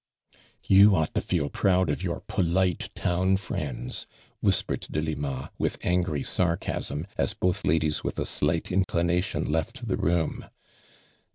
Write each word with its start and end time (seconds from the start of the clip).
"You 0.67 0.95
ought 0.95 1.13
to 1.13 1.21
feel 1.21 1.49
proud 1.51 1.91
of 1.91 2.01
your 2.01 2.21
polite 2.21 2.89
town 2.95 3.37
friends 3.37 4.07
I" 4.09 4.33
whispered 4.39 4.87
Delima, 4.89 5.51
with 5.59 5.77
angry 5.85 6.23
sarcasm, 6.23 7.05
as 7.19 7.35
both 7.35 7.63
ladies 7.63 8.03
with 8.03 8.17
a 8.17 8.25
slight 8.25 8.71
inclination 8.71 9.45
left 9.45 9.87
the 9.87 9.97
room. 9.97 10.45